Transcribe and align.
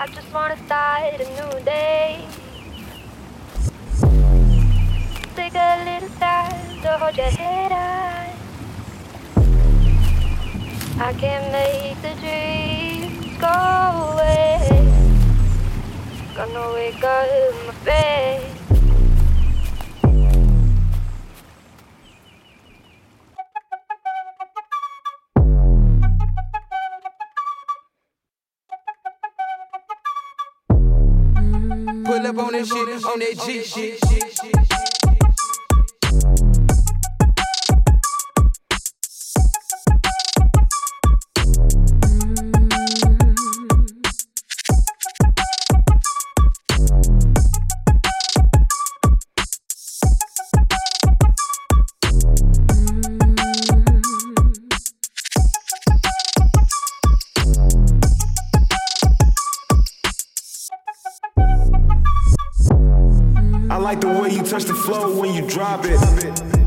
I 0.00 0.06
just 0.06 0.32
wanna 0.32 0.56
start 0.64 1.20
a 1.20 1.28
new 1.36 1.62
day. 1.62 2.24
Take 5.36 5.54
a 5.54 5.84
little 5.84 6.08
time 6.18 6.80
to 6.80 6.96
hold 6.96 7.18
your 7.18 7.26
head 7.26 7.70
high. 7.70 8.34
I 10.98 11.12
can 11.12 11.52
make 11.52 12.00
the 12.00 12.14
dreams 12.18 13.36
go 13.36 13.58
away. 14.14 14.88
Gonna 16.34 16.72
wake 16.72 17.04
up 17.04 17.28
in 17.28 17.66
my 17.66 17.74
bed. 17.84 18.59
Pull 32.20 32.28
up 32.28 32.38
on 32.38 32.52
that 32.52 32.66
shit, 32.66 33.04
on 33.06 33.18
that 33.18 33.38
G 33.46 33.62
shit. 33.62 34.79
Like 63.90 64.00
the 64.00 64.06
way 64.06 64.30
you 64.30 64.40
touch 64.44 64.62
the 64.66 64.74
flow 64.74 65.12
when 65.20 65.34
you 65.34 65.44
drop 65.48 65.80
it. 65.82 66.59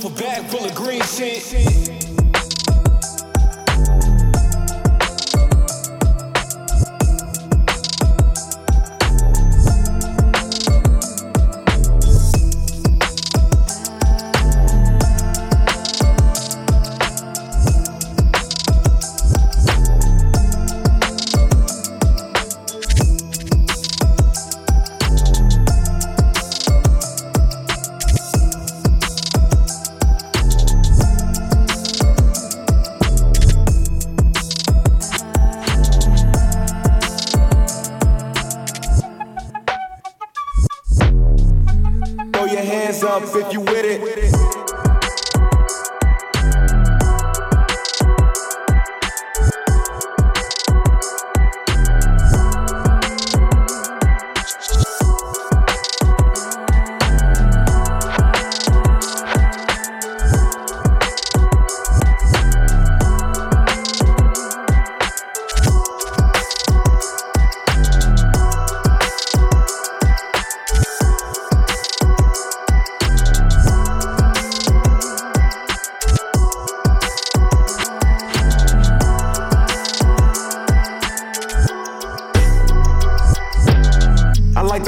Duffel 0.00 0.10
bag 0.10 0.44
full 0.44 0.64
of 0.64 0.74
green 0.76 1.02
shit. 1.02 2.07
If 43.36 43.52
you 43.52 43.60
with 43.60 43.84
it. 43.84 44.67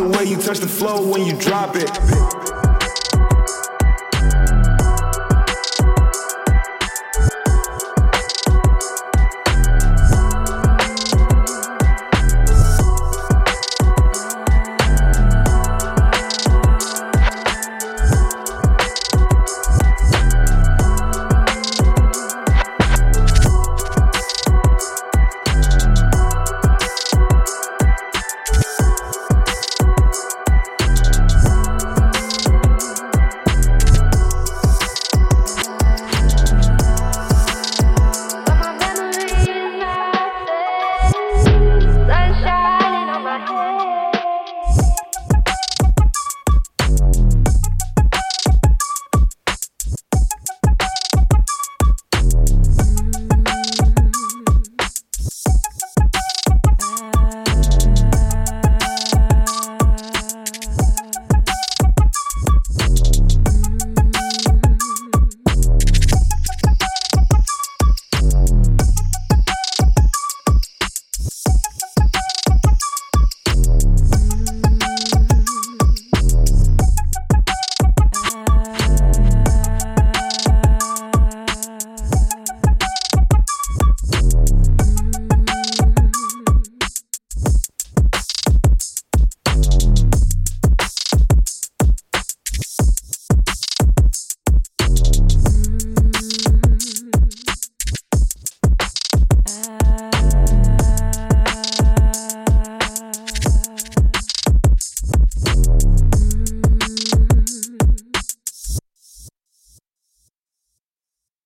The 0.00 0.08
way 0.08 0.24
you 0.24 0.36
touch 0.38 0.58
the 0.60 0.68
flow 0.68 1.06
when 1.06 1.26
you 1.26 1.34
drop 1.36 1.76
it. 1.76 2.49